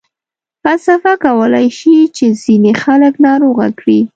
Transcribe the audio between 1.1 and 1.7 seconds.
کولای